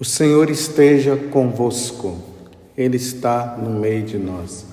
O 0.00 0.04
Senhor 0.04 0.48
esteja 0.48 1.16
convosco, 1.16 2.16
Ele 2.76 2.96
está 2.96 3.56
no 3.56 3.80
meio 3.80 4.04
de 4.04 4.16
nós. 4.16 4.64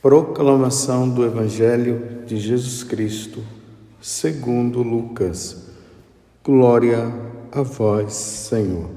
Proclamação 0.00 1.08
do 1.08 1.24
Evangelho 1.24 2.22
de 2.26 2.36
Jesus 2.38 2.84
Cristo, 2.84 3.42
segundo 4.00 4.84
Lucas. 4.84 5.66
Glória 6.44 7.12
a 7.50 7.62
vós, 7.62 8.12
Senhor. 8.12 8.88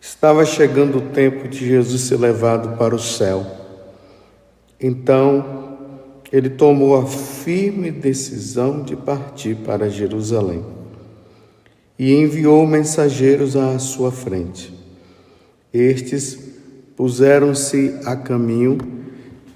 Estava 0.00 0.46
chegando 0.46 0.96
o 0.98 1.10
tempo 1.10 1.46
de 1.48 1.68
Jesus 1.68 2.00
ser 2.00 2.16
levado 2.18 2.78
para 2.78 2.94
o 2.94 2.98
céu. 2.98 3.44
Então, 4.80 5.76
ele 6.32 6.48
tomou 6.48 6.96
a 6.96 7.04
firme 7.04 7.90
decisão 7.90 8.82
de 8.82 8.96
partir 8.96 9.54
para 9.56 9.90
Jerusalém 9.90 10.79
e 12.00 12.14
enviou 12.14 12.66
mensageiros 12.66 13.54
à 13.56 13.78
sua 13.78 14.10
frente. 14.10 14.72
Estes 15.70 16.38
puseram-se 16.96 17.94
a 18.06 18.16
caminho 18.16 18.78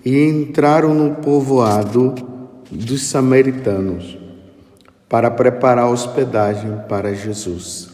e 0.05 0.29
entraram 0.29 0.93
no 0.93 1.15
povoado 1.15 2.15
dos 2.71 3.05
samaritanos 3.05 4.19
para 5.09 5.31
preparar 5.31 5.89
hospedagem 5.89 6.81
para 6.87 7.15
Jesus. 7.15 7.89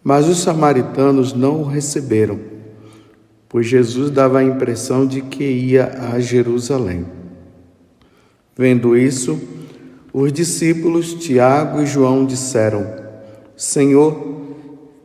Mas 0.00 0.28
os 0.28 0.38
samaritanos 0.38 1.32
não 1.32 1.62
o 1.62 1.64
receberam, 1.64 2.38
pois 3.48 3.66
Jesus 3.66 4.12
dava 4.12 4.38
a 4.38 4.44
impressão 4.44 5.04
de 5.04 5.22
que 5.22 5.42
ia 5.42 6.12
a 6.12 6.20
Jerusalém. 6.20 7.04
Vendo 8.56 8.96
isso, 8.96 9.40
os 10.12 10.32
discípulos 10.32 11.14
Tiago 11.14 11.82
e 11.82 11.86
João 11.86 12.24
disseram: 12.24 13.07
Senhor, 13.58 14.16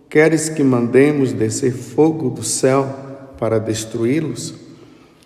queres 0.08 0.48
que 0.48 0.64
mandemos 0.64 1.34
descer 1.34 1.74
fogo 1.74 2.30
do 2.30 2.44
céu 2.44 2.88
para 3.40 3.58
destruí-los? 3.58 4.54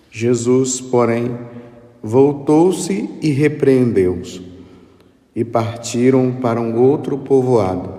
Jesus, 0.09 0.79
porém, 0.79 1.37
voltou-se 2.01 3.09
e 3.21 3.31
repreendeu-os, 3.31 4.41
e 5.35 5.43
partiram 5.43 6.37
para 6.41 6.61
um 6.61 6.81
outro 6.81 7.17
povoado. 7.17 7.93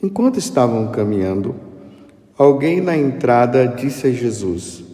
Enquanto 0.00 0.38
estavam 0.38 0.92
caminhando, 0.92 1.56
alguém 2.38 2.80
na 2.80 2.96
entrada 2.96 3.66
disse 3.66 4.06
a 4.06 4.12
Jesus: 4.12 4.84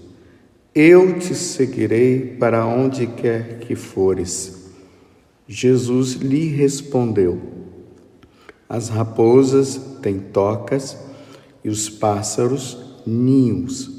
Eu 0.75 1.19
te 1.19 1.34
seguirei 1.34 2.34
para 2.41 2.64
onde 2.64 3.06
quer 3.06 3.58
que 3.58 3.75
fores. 3.75 4.72
Jesus 5.47 6.14
lhe 6.14 6.48
respondeu: 6.48 7.58
as 8.69 8.88
raposas 8.88 9.80
têm 10.02 10.19
tocas 10.19 10.97
e 11.64 11.70
os 11.70 11.88
pássaros 11.88 12.78
ninhos. 13.06 13.91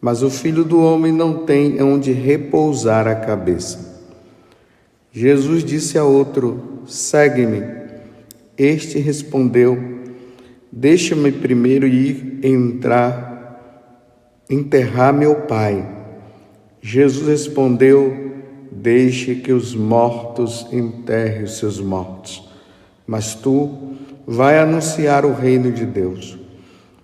Mas 0.00 0.22
o 0.22 0.30
filho 0.30 0.64
do 0.64 0.80
homem 0.80 1.12
não 1.12 1.44
tem 1.44 1.82
onde 1.82 2.10
repousar 2.10 3.06
a 3.06 3.14
cabeça. 3.14 4.00
Jesus 5.12 5.62
disse 5.62 5.98
a 5.98 6.04
outro: 6.04 6.80
Segue-me. 6.86 7.62
Este 8.56 8.98
respondeu: 8.98 9.78
Deixa-me 10.72 11.30
primeiro 11.30 11.86
ir 11.86 12.40
entrar, 12.42 14.40
enterrar 14.48 15.12
meu 15.12 15.34
pai. 15.42 15.86
Jesus 16.80 17.28
respondeu: 17.28 18.32
Deixe 18.72 19.34
que 19.34 19.52
os 19.52 19.74
mortos 19.74 20.66
enterrem 20.72 21.42
os 21.42 21.58
seus 21.58 21.78
mortos 21.78 22.49
mas 23.10 23.34
tu 23.34 23.96
vai 24.24 24.56
anunciar 24.56 25.26
o 25.26 25.34
reino 25.34 25.72
de 25.72 25.84
Deus. 25.84 26.38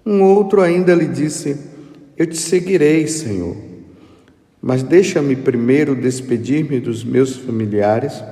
Um 0.07 0.23
outro 0.23 0.61
ainda 0.61 0.95
lhe 0.95 1.09
disse: 1.09 1.61
Eu 2.17 2.29
te 2.29 2.37
seguirei, 2.37 3.09
Senhor, 3.09 3.57
mas 4.63 4.85
deixa-me 4.85 5.35
primeiro 5.35 5.97
despedir-me 5.97 6.79
dos 6.79 7.03
meus 7.03 7.35
familiares. 7.35 8.23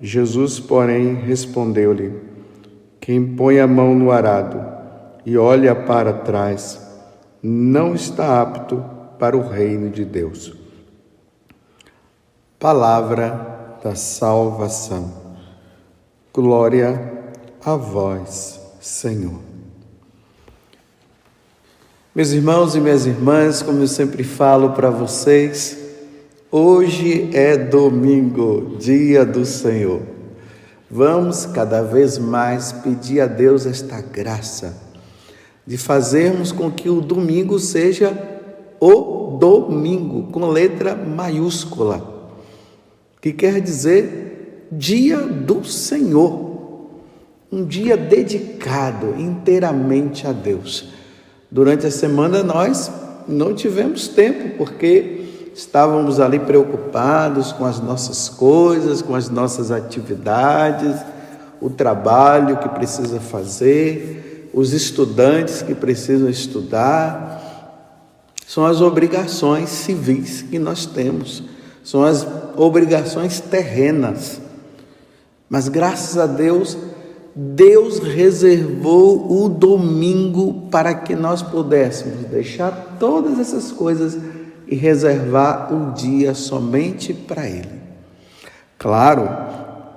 Jesus, 0.00 0.58
porém, 0.58 1.16
respondeu-lhe: 1.16 2.14
Quem 2.98 3.22
põe 3.36 3.60
a 3.60 3.66
mão 3.66 3.94
no 3.94 4.10
arado 4.10 4.58
e 5.26 5.36
olha 5.36 5.74
para 5.74 6.14
trás, 6.14 6.80
não 7.42 7.94
está 7.94 8.40
apto 8.40 8.82
para 9.18 9.36
o 9.36 9.46
reino 9.46 9.90
de 9.90 10.02
Deus. 10.02 10.54
Palavra 12.58 13.76
da 13.84 13.94
salvação. 13.94 15.25
Glória 16.36 17.00
a 17.64 17.76
vós, 17.76 18.60
Senhor. 18.78 19.40
Meus 22.14 22.30
irmãos 22.32 22.74
e 22.74 22.78
minhas 22.78 23.06
irmãs, 23.06 23.62
como 23.62 23.80
eu 23.80 23.88
sempre 23.88 24.22
falo 24.22 24.72
para 24.74 24.90
vocês, 24.90 25.78
hoje 26.52 27.30
é 27.32 27.56
domingo, 27.56 28.76
dia 28.78 29.24
do 29.24 29.46
Senhor. 29.46 30.02
Vamos 30.90 31.46
cada 31.46 31.80
vez 31.80 32.18
mais 32.18 32.70
pedir 32.70 33.22
a 33.22 33.26
Deus 33.26 33.64
esta 33.64 34.02
graça 34.02 34.76
de 35.66 35.78
fazermos 35.78 36.52
com 36.52 36.70
que 36.70 36.90
o 36.90 37.00
domingo 37.00 37.58
seja 37.58 38.12
o 38.78 39.38
domingo, 39.40 40.30
com 40.30 40.46
letra 40.50 40.94
maiúscula, 40.94 42.28
que 43.22 43.32
quer 43.32 43.58
dizer 43.58 44.25
dia 44.70 45.18
do 45.18 45.64
Senhor, 45.64 46.46
um 47.50 47.64
dia 47.64 47.96
dedicado 47.96 49.14
inteiramente 49.18 50.26
a 50.26 50.32
Deus. 50.32 50.88
Durante 51.50 51.86
a 51.86 51.90
semana 51.90 52.42
nós 52.42 52.90
não 53.28 53.54
tivemos 53.54 54.08
tempo 54.08 54.56
porque 54.56 55.50
estávamos 55.54 56.20
ali 56.20 56.38
preocupados 56.38 57.52
com 57.52 57.64
as 57.64 57.80
nossas 57.80 58.28
coisas, 58.28 59.00
com 59.00 59.14
as 59.14 59.30
nossas 59.30 59.70
atividades, 59.70 60.96
o 61.60 61.70
trabalho 61.70 62.58
que 62.58 62.68
precisa 62.68 63.20
fazer, 63.20 64.50
os 64.52 64.72
estudantes 64.72 65.62
que 65.62 65.74
precisam 65.74 66.28
estudar. 66.28 67.42
São 68.46 68.64
as 68.64 68.80
obrigações 68.80 69.70
civis 69.70 70.42
que 70.42 70.58
nós 70.58 70.86
temos, 70.86 71.42
são 71.82 72.04
as 72.04 72.26
obrigações 72.56 73.40
terrenas. 73.40 74.40
Mas 75.48 75.68
graças 75.68 76.18
a 76.18 76.26
Deus, 76.26 76.76
Deus 77.34 77.98
reservou 77.98 79.44
o 79.44 79.48
domingo 79.48 80.68
para 80.70 80.94
que 80.94 81.14
nós 81.14 81.42
pudéssemos 81.42 82.24
deixar 82.24 82.96
todas 82.98 83.38
essas 83.38 83.70
coisas 83.70 84.18
e 84.66 84.74
reservar 84.74 85.72
um 85.72 85.92
dia 85.92 86.34
somente 86.34 87.12
para 87.12 87.48
Ele. 87.48 87.80
Claro, 88.78 89.28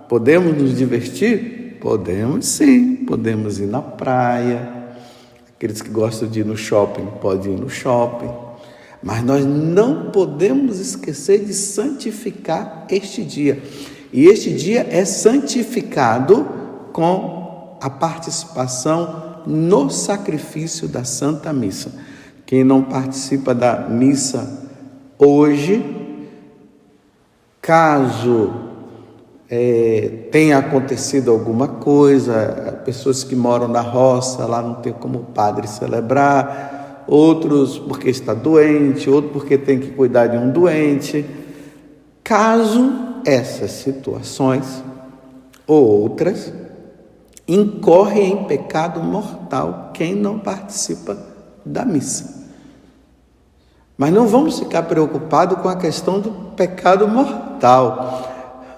podemos 0.07 0.55
nos 0.55 0.77
divertir? 0.77 1.77
Podemos 1.81 2.45
sim, 2.45 2.97
podemos 2.97 3.59
ir 3.59 3.67
na 3.67 3.81
praia. 3.81 4.77
Aqueles 5.55 5.81
que 5.81 5.89
gostam 5.89 6.27
de 6.27 6.41
ir 6.41 6.45
no 6.45 6.57
shopping 6.57 7.05
podem 7.21 7.53
ir 7.53 7.59
no 7.59 7.69
shopping. 7.69 8.48
Mas 9.01 9.23
nós 9.23 9.45
não 9.45 10.11
podemos 10.11 10.79
esquecer 10.79 11.45
de 11.45 11.53
santificar 11.53 12.85
este 12.89 13.23
dia. 13.23 13.61
E 14.11 14.25
este 14.25 14.53
dia 14.53 14.85
é 14.89 15.05
santificado 15.05 16.45
com 16.91 17.77
a 17.81 17.89
participação 17.89 19.41
no 19.45 19.89
sacrifício 19.89 20.87
da 20.87 21.03
Santa 21.03 21.53
Missa. 21.53 21.91
Quem 22.45 22.63
não 22.63 22.83
participa 22.83 23.53
da 23.53 23.87
missa 23.87 24.67
hoje, 25.17 25.83
caso 27.61 28.51
é, 29.49 30.27
tenha 30.31 30.57
acontecido 30.57 31.31
alguma 31.31 31.67
coisa, 31.67 32.81
pessoas 32.83 33.23
que 33.23 33.35
moram 33.35 33.67
na 33.67 33.81
roça, 33.81 34.45
lá 34.45 34.61
não 34.61 34.75
tem 34.75 34.91
como 34.93 35.19
o 35.19 35.23
padre 35.25 35.67
celebrar, 35.67 36.78
outros 37.09 37.79
porque 37.79 38.09
está 38.09 38.33
doente, 38.33 39.09
outro 39.09 39.31
porque 39.31 39.57
tem 39.57 39.79
que 39.79 39.91
cuidar 39.91 40.27
de 40.27 40.37
um 40.37 40.49
doente. 40.51 41.25
Caso 42.23 42.91
essas 43.25 43.71
situações 43.71 44.83
ou 45.65 46.01
outras, 46.01 46.53
incorre 47.47 48.21
em 48.21 48.43
pecado 48.45 49.01
mortal 49.01 49.89
quem 49.93 50.15
não 50.15 50.39
participa 50.39 51.17
da 51.65 51.83
missa. 51.83 52.47
Mas 53.97 54.13
não 54.13 54.27
vamos 54.27 54.59
ficar 54.59 54.83
preocupados 54.83 55.59
com 55.59 55.67
a 55.67 55.75
questão 55.75 56.19
do 56.19 56.31
pecado 56.55 57.07
mortal, 57.07 58.23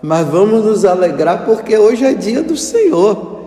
mas 0.01 0.27
vamos 0.27 0.65
nos 0.65 0.83
alegrar 0.83 1.45
porque 1.45 1.77
hoje 1.77 2.05
é 2.05 2.13
dia 2.13 2.41
do 2.41 2.57
Senhor. 2.57 3.39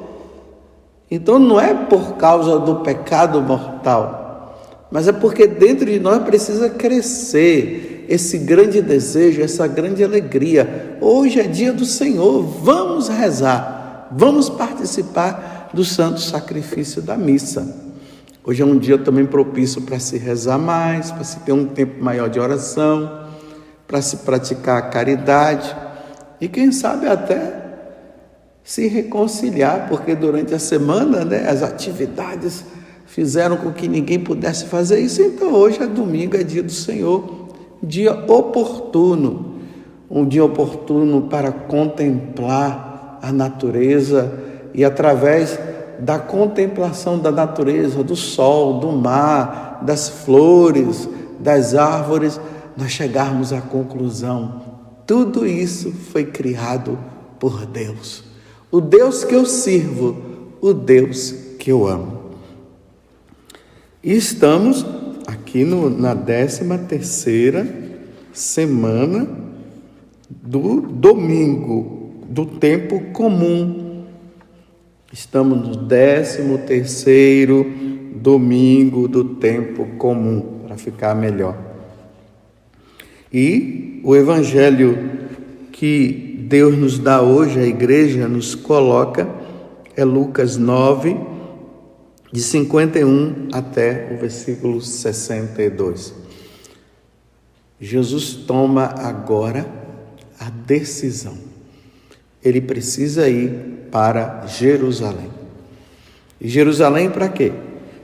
Então 1.11 1.39
não 1.39 1.61
é 1.61 1.75
por 1.75 2.15
causa 2.15 2.59
do 2.59 2.77
pecado 2.77 3.41
mortal, 3.43 4.24
mas 4.95 5.09
é 5.09 5.13
porque 5.13 5.49
dentro 5.49 5.87
de 5.87 5.99
nós 5.99 6.23
precisa 6.23 6.71
crescer 6.71 8.07
esse 8.09 8.39
grande 8.39 8.81
desejo, 8.81 9.43
essa 9.43 9.67
grande 9.67 10.05
alegria. 10.05 10.97
Hoje 11.01 11.41
é 11.41 11.43
dia 11.43 11.73
do 11.73 11.85
Senhor, 11.85 12.41
vamos 12.41 13.09
rezar. 13.09 14.07
Vamos 14.13 14.49
participar 14.49 15.71
do 15.75 15.85
santo 15.85 16.21
sacrifício 16.21 17.03
da 17.03 17.17
missa. 17.17 17.75
Hoje 18.45 18.63
é 18.63 18.65
um 18.65 18.79
dia 18.79 18.97
também 18.97 19.27
propício 19.27 19.83
para 19.83 19.99
se 19.99 20.17
rezar 20.17 20.59
mais, 20.59 21.11
para 21.11 21.25
se 21.25 21.41
ter 21.41 21.51
um 21.51 21.67
tempo 21.67 22.01
maior 22.01 22.31
de 22.31 22.39
oração, 22.39 23.27
para 23.89 24.01
se 24.01 24.19
praticar 24.19 24.79
a 24.79 24.83
caridade 24.83 25.75
e 26.41 26.47
quem 26.47 26.71
sabe 26.71 27.09
até 27.09 27.65
se 28.63 28.87
reconciliar, 28.87 29.89
porque 29.89 30.15
durante 30.15 30.55
a 30.55 30.59
semana 30.61 31.25
né, 31.25 31.49
as 31.49 31.65
atividades 31.65 32.65
fizeram 33.15 33.57
com 33.57 33.71
que 33.71 33.87
ninguém 33.87 34.19
pudesse 34.19 34.65
fazer 34.65 34.99
isso, 34.99 35.23
então 35.23 35.55
hoje 35.55 35.81
é 35.81 35.87
domingo, 35.87 36.37
é 36.37 36.43
dia 36.43 36.65
do 36.65 36.73
Senhor, 36.73 37.47
dia 37.81 38.13
oportuno, 38.13 39.55
um 40.11 40.27
dia 40.27 40.45
oportuno 40.45 41.23
para 41.23 41.53
contemplar 41.53 43.21
a 43.23 43.31
natureza 43.31 44.37
e 44.75 44.85
através 44.85 45.57
da 46.01 46.19
contemplação 46.19 47.17
da 47.17 47.31
natureza, 47.31 48.03
do 48.03 48.17
sol, 48.17 48.81
do 48.81 48.91
mar, 48.91 49.79
das 49.83 50.09
flores, 50.09 51.09
das 51.39 51.73
árvores, 51.73 52.41
nós 52.77 52.91
chegarmos 52.91 53.53
à 53.53 53.61
conclusão: 53.61 54.61
tudo 55.07 55.47
isso 55.47 55.93
foi 55.93 56.25
criado 56.25 56.99
por 57.39 57.65
Deus. 57.65 58.25
O 58.73 58.81
Deus 58.81 59.23
que 59.23 59.37
eu 59.37 59.47
sirvo, 59.47 60.17
o 60.61 60.75
Deus 60.75 61.33
que 61.61 61.71
eu 61.71 61.87
amo. 61.87 62.24
E 64.05 64.13
estamos 64.13 64.85
aqui 65.27 65.65
no, 65.65 65.89
na 65.89 66.15
13 66.15 66.67
terceira 66.87 67.67
semana 68.35 69.27
do 70.29 70.83
domingo, 70.83 72.13
do 72.29 72.45
tempo 72.45 73.01
comum. 73.15 74.05
Estamos 75.11 75.67
no 75.67 75.89
13 75.89 76.59
terceiro 76.67 77.65
domingo 78.17 79.09
do 79.09 79.25
tempo 79.37 79.87
comum, 79.97 80.61
para 80.67 80.77
ficar 80.77 81.15
melhor. 81.15 81.57
E 83.33 84.03
o 84.05 84.15
evangelho 84.15 84.99
que 85.73 86.45
Deus 86.47 86.77
nos 86.77 86.99
dá 86.99 87.23
hoje, 87.23 87.59
a 87.59 87.67
igreja 87.67 88.29
nos 88.29 88.55
coloca, 88.55 89.27
é 89.97 90.05
Lucas 90.05 90.59
9, 90.59 91.33
de 92.35 92.43
51 92.43 93.47
até 93.53 94.09
o 94.13 94.17
versículo 94.17 94.81
62. 94.81 96.13
Jesus 97.81 98.35
toma 98.45 98.87
agora 98.87 99.65
a 100.41 100.51
decisão. 100.51 101.39
Ele 102.43 102.61
precisa 102.61 103.29
ir 103.29 103.87
para 103.89 104.49
Jerusalém. 104.49 105.31
E 106.41 106.49
Jerusalém 106.49 107.09
para 107.09 107.29
quê? 107.29 107.53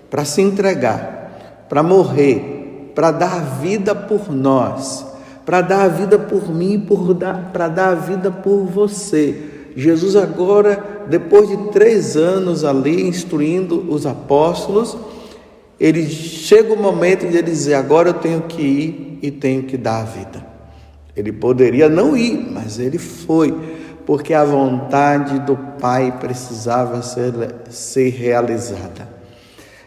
Para 0.09 0.25
se 0.25 0.41
entregar, 0.41 1.67
para 1.69 1.83
morrer, 1.83 2.93
para 2.95 3.11
dar 3.11 3.59
vida 3.61 3.97
por 3.97 4.31
nós, 4.31 5.05
para 5.45 5.61
dar 5.61 5.83
a 5.87 5.89
vida 5.89 6.17
por 6.21 6.55
mim, 6.55 6.87
para 7.53 7.67
dar 7.67 7.89
a 7.89 7.95
vida 7.97 8.31
por 8.31 8.65
você. 8.65 9.60
Jesus 9.81 10.15
agora, 10.15 11.07
depois 11.09 11.49
de 11.49 11.57
três 11.71 12.17
anos 12.17 12.65
ali 12.65 13.03
instruindo 13.09 13.91
os 13.91 14.05
apóstolos, 14.05 14.97
ele 15.79 16.07
chega 16.07 16.75
o 16.75 16.79
momento 16.79 17.27
de 17.27 17.39
ele 17.39 17.51
dizer: 17.51 17.75
agora 17.75 18.11
eu 18.11 18.15
tenho 18.15 18.43
que 18.43 18.61
ir 18.61 19.19
e 19.23 19.31
tenho 19.31 19.63
que 19.63 19.77
dar 19.77 20.01
a 20.01 20.05
vida. 20.05 20.47
Ele 21.17 21.33
poderia 21.33 21.89
não 21.89 22.17
ir, 22.17 22.51
mas 22.51 22.79
ele 22.79 22.99
foi, 22.99 23.55
porque 24.05 24.35
a 24.35 24.45
vontade 24.45 25.39
do 25.41 25.57
Pai 25.81 26.17
precisava 26.21 27.03
ser, 27.03 27.33
ser 27.71 28.11
realizada. 28.11 29.09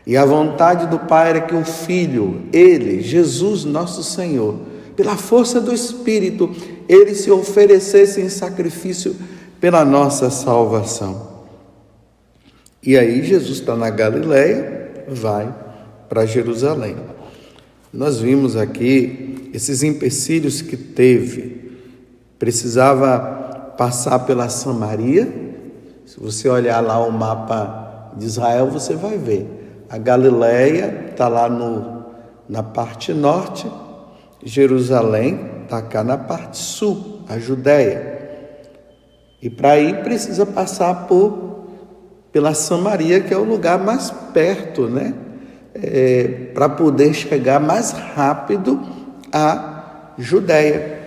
E 0.05 0.17
a 0.17 0.25
vontade 0.25 0.87
do 0.87 0.99
Pai 0.99 1.29
era 1.29 1.41
que 1.41 1.55
o 1.55 1.63
Filho, 1.63 2.41
Ele, 2.51 3.01
Jesus, 3.01 3.63
nosso 3.63 4.03
Senhor, 4.03 4.55
pela 4.95 5.15
força 5.15 5.61
do 5.61 5.73
Espírito, 5.73 6.51
ele 6.89 7.15
se 7.15 7.31
oferecesse 7.31 8.21
em 8.21 8.29
sacrifício 8.29 9.15
pela 9.63 9.86
nossa 9.86 10.30
salvação. 10.30 11.25
E 12.83 12.98
aí 12.98 13.24
Jesus 13.24 13.60
está 13.60 13.77
na 13.77 13.89
Galileia, 13.89 15.06
vai 15.07 15.56
para 16.10 16.25
Jerusalém. 16.25 16.98
Nós 17.94 18.19
vimos 18.19 18.57
aqui 18.57 19.50
esses 19.54 19.81
empecilhos 19.81 20.62
que 20.62 20.75
teve. 20.75 21.77
Precisava 22.38 23.74
passar 23.77 24.19
pela 24.25 24.50
Samaria. 24.50 25.31
Se 26.06 26.19
você 26.19 26.50
olhar 26.50 26.81
lá 26.81 27.00
o 27.00 27.10
mapa 27.10 28.12
de 28.18 28.25
Israel, 28.25 28.69
você 28.69 28.95
vai 28.98 29.18
ver. 29.18 29.86
A 29.89 29.98
Galileia 29.98 31.06
está 31.10 31.30
lá 31.30 31.48
no, 31.48 32.04
na 32.50 32.63
parte 32.63 33.13
norte, 33.13 33.65
Jerusalém 34.44 35.39
está 35.63 35.81
cá 35.81 36.04
na 36.04 36.18
parte 36.18 36.57
sul, 36.57 37.21
a 37.30 37.39
Judéia. 37.39 38.12
E 39.43 39.49
para 39.49 39.77
ir 39.77 40.03
precisa 40.03 40.45
passar 40.45 41.05
por 41.05 41.65
pela 42.31 42.53
Samaria, 42.53 43.19
que 43.19 43.33
é 43.33 43.37
o 43.37 43.43
lugar 43.43 43.77
mais 43.77 44.09
perto, 44.33 44.87
né? 44.87 45.13
É, 45.75 46.47
para 46.53 46.69
poder 46.69 47.13
chegar 47.13 47.59
mais 47.59 47.91
rápido 47.91 48.81
à 49.33 50.13
Judéia. 50.17 50.97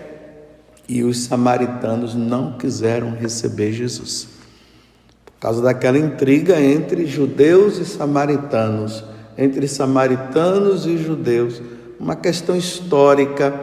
E 0.86 1.02
os 1.02 1.24
samaritanos 1.24 2.14
não 2.14 2.58
quiseram 2.58 3.12
receber 3.12 3.72
Jesus. 3.72 4.28
Por 5.24 5.32
causa 5.40 5.62
daquela 5.62 5.98
intriga 5.98 6.60
entre 6.60 7.06
judeus 7.06 7.78
e 7.78 7.86
samaritanos, 7.86 9.02
entre 9.38 9.66
samaritanos 9.66 10.84
e 10.84 10.98
judeus, 10.98 11.62
uma 11.98 12.14
questão 12.14 12.54
histórica. 12.54 13.58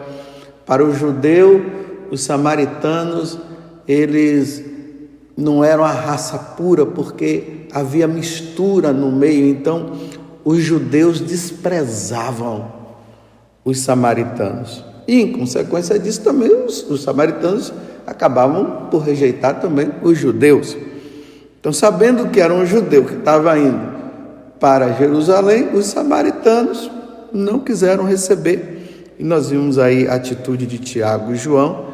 Para 0.65 0.83
o 0.83 0.91
judeu, 0.95 1.63
os 2.09 2.23
samaritanos 2.23 3.37
eles 3.87 4.63
não 5.35 5.63
eram 5.63 5.83
a 5.83 5.91
raça 5.91 6.37
pura 6.37 6.85
porque 6.85 7.67
havia 7.71 8.07
mistura 8.07 8.93
no 8.93 9.11
meio, 9.11 9.47
então 9.47 9.93
os 10.45 10.59
judeus 10.59 11.19
desprezavam 11.19 12.71
os 13.65 13.79
samaritanos. 13.79 14.83
E 15.07 15.21
em 15.21 15.31
consequência 15.31 15.97
disso 15.97 16.21
também 16.21 16.53
os, 16.53 16.89
os 16.89 17.03
samaritanos 17.03 17.73
acabavam 18.05 18.87
por 18.89 18.99
rejeitar 18.99 19.59
também 19.59 19.89
os 20.01 20.17
judeus. 20.17 20.77
Então, 21.59 21.71
sabendo 21.71 22.29
que 22.29 22.41
era 22.41 22.53
um 22.53 22.65
judeu 22.65 23.05
que 23.05 23.15
estava 23.15 23.57
indo 23.57 23.93
para 24.59 24.93
Jerusalém, 24.93 25.69
os 25.73 25.85
samaritanos 25.85 26.91
não 27.31 27.59
quiseram 27.59 28.03
receber. 28.03 29.13
E 29.17 29.23
nós 29.23 29.49
vimos 29.49 29.79
aí 29.79 30.07
a 30.07 30.15
atitude 30.15 30.65
de 30.65 30.77
Tiago 30.77 31.31
e 31.33 31.35
João, 31.35 31.92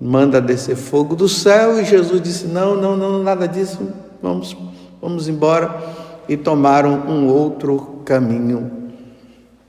manda 0.00 0.40
descer 0.40 0.76
fogo 0.76 1.16
do 1.16 1.28
céu 1.28 1.80
e 1.80 1.84
Jesus 1.84 2.20
disse: 2.20 2.46
Não, 2.46 2.76
não, 2.76 2.96
não, 2.96 3.22
nada 3.22 3.46
disso, 3.46 3.88
vamos, 4.22 4.56
vamos 5.00 5.28
embora. 5.28 5.94
E 6.28 6.36
tomaram 6.36 7.08
um 7.08 7.28
outro 7.28 8.02
caminho, 8.04 8.90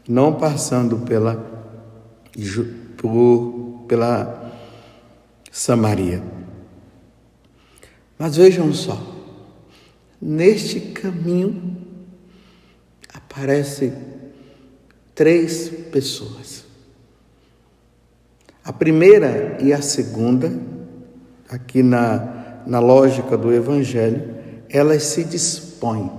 não 0.07 0.34
passando 0.34 0.98
pela, 0.98 1.36
por, 2.98 3.84
pela 3.88 4.51
Samaria. 5.51 6.24
Mas 8.17 8.36
vejam 8.36 8.74
só, 8.74 9.00
neste 10.19 10.79
caminho 10.79 11.77
aparece 13.13 13.93
três 15.13 15.69
pessoas. 15.91 16.57
A 18.68 18.74
primeira 18.74 19.58
e 19.62 19.72
a 19.72 19.82
segunda, 19.82 20.52
aqui 21.50 21.82
na, 21.82 22.64
na 22.68 22.82
lógica 22.82 23.38
do 23.38 23.54
Evangelho, 23.54 24.36
elas 24.70 25.04
se 25.04 25.24
dispõem, 25.24 26.12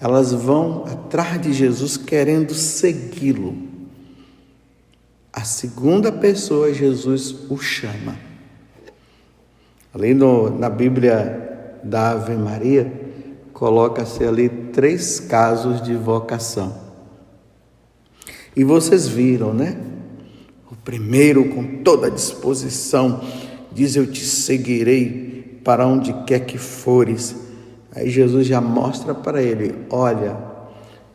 elas 0.00 0.32
vão 0.32 0.86
atrás 0.86 1.38
de 1.38 1.52
Jesus 1.52 1.98
querendo 1.98 2.54
segui-lo. 2.54 3.54
A 5.30 5.44
segunda 5.44 6.10
pessoa, 6.10 6.72
Jesus 6.72 7.36
o 7.50 7.58
chama. 7.58 8.16
Ali 9.92 10.14
no, 10.14 10.58
na 10.58 10.70
Bíblia 10.70 11.80
da 11.84 12.12
Ave 12.12 12.34
Maria, 12.34 12.90
coloca-se 13.52 14.24
ali 14.24 14.48
três 14.48 15.20
casos 15.20 15.82
de 15.82 15.94
vocação. 15.96 16.74
E 18.56 18.64
vocês 18.64 19.06
viram, 19.06 19.52
né? 19.52 19.89
Primeiro, 20.84 21.48
com 21.50 21.82
toda 21.82 22.06
a 22.06 22.10
disposição, 22.10 23.22
diz: 23.72 23.96
Eu 23.96 24.06
te 24.06 24.24
seguirei 24.24 25.60
para 25.64 25.86
onde 25.86 26.12
quer 26.24 26.40
que 26.40 26.58
fores. 26.58 27.36
Aí 27.92 28.08
Jesus 28.08 28.46
já 28.46 28.60
mostra 28.60 29.14
para 29.14 29.42
ele: 29.42 29.74
Olha, 29.90 30.36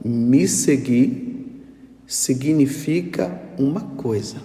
me 0.03 0.47
seguir 0.47 1.63
significa 2.05 3.41
uma 3.57 3.81
coisa. 3.81 4.37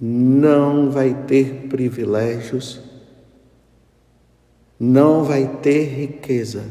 Não 0.00 0.90
vai 0.90 1.14
ter 1.26 1.66
privilégios 1.68 2.80
não 4.78 5.24
vai 5.24 5.46
ter 5.62 5.84
riqueza. 5.84 6.64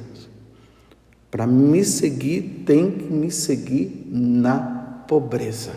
Para 1.29 1.46
me 1.46 1.84
seguir, 1.84 2.63
tem 2.65 2.91
que 2.91 3.12
me 3.12 3.32
seguir 3.32 4.08
na 4.10 4.60
pobreza. 5.08 5.74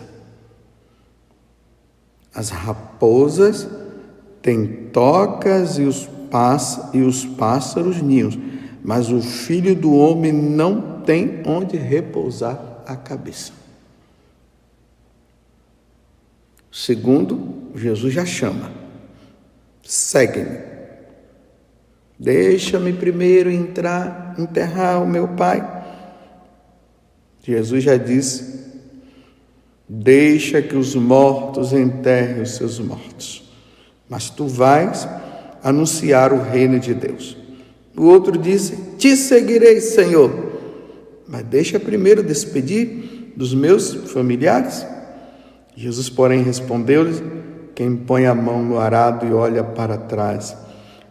As 2.39 2.51
raposas 2.51 3.67
têm 4.41 4.65
tocas 4.93 5.77
e 5.77 5.81
os, 5.81 6.07
e 6.93 7.01
os 7.01 7.25
pássaros 7.25 8.01
ninhos, 8.01 8.39
mas 8.81 9.11
o 9.11 9.19
filho 9.19 9.75
do 9.75 9.93
homem 9.93 10.31
não 10.31 11.01
tem 11.01 11.43
onde 11.45 11.75
repousar 11.75 12.57
a 12.85 12.95
cabeça. 12.95 13.51
Segundo, 16.71 17.73
Jesus 17.75 18.13
já 18.13 18.25
chama: 18.25 18.71
segue-me. 19.83 20.59
Deixa-me 22.17 22.93
primeiro 22.93 23.51
entrar, 23.51 24.35
enterrar 24.39 25.03
o 25.03 25.05
meu 25.05 25.27
pai. 25.27 25.61
Jesus 27.43 27.83
já 27.83 27.97
disse: 27.97 28.58
Deixa 29.91 30.61
que 30.61 30.75
os 30.75 30.93
mortos 30.93 31.73
enterrem 31.73 32.43
os 32.43 32.51
seus 32.51 32.79
mortos, 32.79 33.51
mas 34.07 34.29
tu 34.29 34.45
vais 34.45 35.07
anunciar 35.63 36.31
o 36.31 36.43
reino 36.43 36.79
de 36.79 36.93
Deus. 36.93 37.35
O 37.97 38.05
outro 38.05 38.37
disse: 38.37 38.75
Te 38.99 39.17
seguirei, 39.17 39.81
Senhor, 39.81 40.31
mas 41.27 41.43
deixa 41.43 41.79
primeiro 41.79 42.21
despedir 42.21 43.33
dos 43.35 43.55
meus 43.55 43.91
familiares. 44.11 44.85
Jesus, 45.75 46.07
porém, 46.07 46.43
respondeu-lhes: 46.43 47.23
Quem 47.73 47.95
põe 47.95 48.27
a 48.27 48.35
mão 48.35 48.63
no 48.63 48.77
arado 48.77 49.25
e 49.25 49.33
olha 49.33 49.63
para 49.63 49.97
trás, 49.97 50.55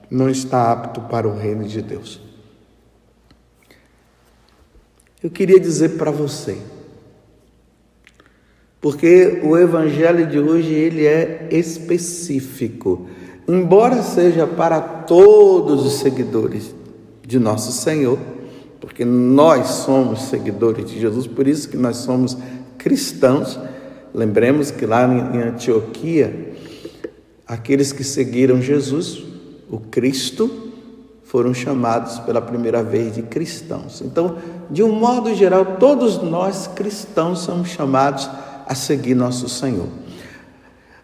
não 0.08 0.30
está 0.30 0.70
apto 0.70 1.00
para 1.00 1.26
o 1.26 1.36
reino 1.36 1.64
de 1.64 1.82
Deus. 1.82 2.20
Eu 5.20 5.30
queria 5.30 5.58
dizer 5.58 5.96
para 5.96 6.12
você, 6.12 6.58
porque 8.88 9.40
o 9.44 9.54
evangelho 9.54 10.26
de 10.26 10.38
hoje 10.38 10.72
ele 10.72 11.04
é 11.04 11.46
específico. 11.50 13.06
Embora 13.46 14.02
seja 14.02 14.46
para 14.46 14.80
todos 14.80 15.84
os 15.84 16.00
seguidores 16.00 16.74
de 17.22 17.38
nosso 17.38 17.70
Senhor, 17.70 18.18
porque 18.80 19.04
nós 19.04 19.66
somos 19.66 20.22
seguidores 20.22 20.86
de 20.86 20.98
Jesus, 20.98 21.26
por 21.26 21.46
isso 21.46 21.68
que 21.68 21.76
nós 21.76 21.98
somos 21.98 22.38
cristãos. 22.78 23.60
Lembremos 24.14 24.70
que 24.70 24.86
lá 24.86 25.04
em 25.04 25.38
Antioquia, 25.42 26.54
aqueles 27.46 27.92
que 27.92 28.02
seguiram 28.02 28.58
Jesus, 28.62 29.22
o 29.70 29.80
Cristo, 29.80 30.50
foram 31.24 31.52
chamados 31.52 32.18
pela 32.20 32.40
primeira 32.40 32.82
vez 32.82 33.14
de 33.14 33.20
cristãos. 33.20 34.00
Então, 34.00 34.38
de 34.70 34.82
um 34.82 34.92
modo 34.92 35.34
geral, 35.34 35.76
todos 35.78 36.22
nós 36.22 36.66
cristãos 36.66 37.40
somos 37.40 37.68
chamados 37.68 38.30
a 38.68 38.74
seguir 38.74 39.14
nosso 39.14 39.48
Senhor. 39.48 39.88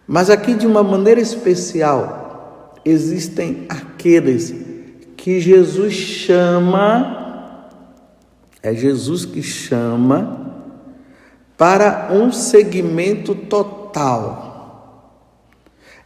Mas 0.07 0.29
aqui, 0.29 0.53
de 0.53 0.67
uma 0.67 0.83
maneira 0.83 1.19
especial, 1.19 2.75
existem 2.85 3.65
aqueles 3.67 4.53
que 5.17 5.39
Jesus 5.41 5.93
chama, 5.93 7.67
é 8.61 8.73
Jesus 8.75 9.25
que 9.25 9.41
chama, 9.41 10.53
para 11.57 12.09
um 12.11 12.31
segmento 12.31 13.33
total. 13.33 14.43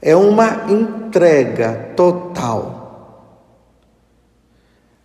É 0.01 0.15
uma 0.15 0.71
entrega 0.71 1.91
total. 1.97 2.79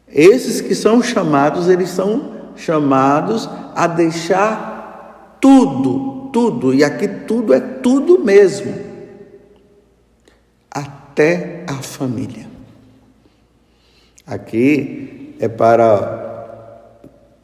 Esses 0.07 0.61
que 0.61 0.77
são 0.77 1.03
chamados, 1.03 1.69
eles 1.69 1.89
são 1.89 2.53
chamados 2.55 3.51
a 3.75 3.89
deixar 3.89 5.39
tudo 5.41 6.14
tudo, 6.35 6.75
e 6.75 6.83
aqui 6.83 7.07
tudo 7.07 7.55
é 7.55 7.61
tudo 7.61 8.19
mesmo, 8.19 8.75
até 10.69 11.65
a 11.69 11.75
família. 11.75 12.49
Aqui 14.27 15.37
é 15.39 15.47
para 15.47 16.99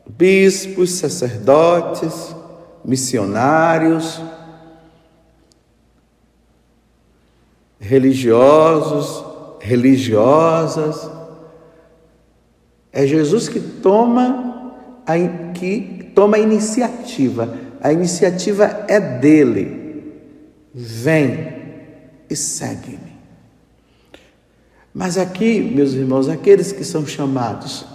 bispos, 0.08 0.90
sacerdotes, 0.90 2.34
missionários, 2.84 4.20
religiosos, 7.78 9.24
religiosas. 9.60 11.08
É 12.92 13.06
Jesus 13.06 13.48
que 13.48 13.60
toma 13.60 14.74
a, 15.06 15.14
que 15.52 16.10
toma 16.12 16.38
a 16.38 16.40
iniciativa 16.40 17.69
a 17.80 17.92
iniciativa 17.92 18.84
é 18.88 19.00
dele. 19.00 19.80
Vem 20.72 21.60
e 22.28 22.36
segue-me. 22.36 23.10
Mas 24.92 25.16
aqui, 25.16 25.60
meus 25.60 25.94
irmãos, 25.94 26.28
aqueles 26.28 26.72
que 26.72 26.84
são 26.84 27.06
chamados, 27.06 27.86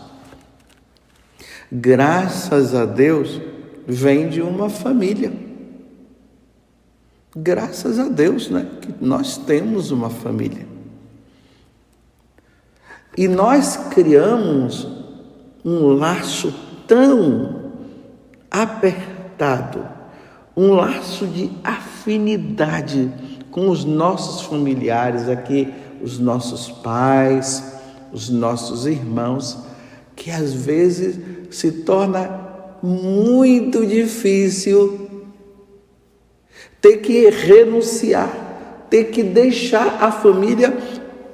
graças 1.72 2.74
a 2.74 2.86
Deus, 2.86 3.40
vêm 3.88 4.30
de 4.30 4.42
uma 4.42 4.70
família. 4.70 5.32
Graças 7.36 8.00
a 8.00 8.08
Deus, 8.08 8.50
né? 8.50 8.66
Que 8.82 8.94
nós 9.02 9.38
temos 9.38 9.92
uma 9.92 10.10
família. 10.10 10.66
E 13.18 13.28
nós 13.28 13.78
criamos 13.92 14.88
um 15.64 15.88
laço 15.88 16.54
tão 16.88 17.72
apertado 18.50 19.15
conectado, 19.36 19.86
um 20.56 20.74
laço 20.74 21.28
de 21.28 21.52
afinidade 21.64 23.12
com 23.52 23.70
os 23.70 23.84
nossos 23.84 24.42
familiares 24.42 25.28
aqui, 25.28 25.74
os 26.02 26.18
nossos 26.18 26.70
pais, 26.70 27.74
os 28.12 28.30
nossos 28.30 28.86
irmãos, 28.86 29.58
que 30.16 30.32
às 30.32 30.54
vezes 30.54 31.20
se 31.52 31.72
torna 31.84 32.44
muito 32.82 33.86
difícil 33.86 35.10
ter 36.82 36.98
que 36.98 37.30
renunciar, 37.30 38.30
ter 38.90 39.06
que 39.06 39.24
deixar 39.24 39.98
a 40.02 40.12
família 40.12 40.78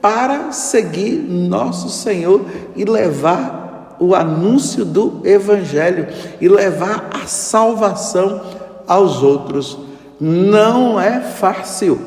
para 0.02 0.52
seguir 0.52 1.18
nosso 1.18 1.90
Senhor 1.90 2.46
e 2.76 2.84
levar 2.86 3.61
o 4.02 4.16
anúncio 4.16 4.84
do 4.84 5.22
Evangelho 5.24 6.08
e 6.42 6.50
levar 6.50 7.08
a 7.14 7.28
salvação 7.28 8.42
aos 8.88 9.22
outros. 9.22 9.78
Não 10.20 11.00
é 11.00 11.22
fácil. 11.22 12.02